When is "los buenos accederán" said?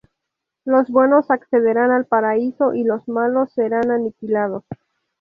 0.65-1.91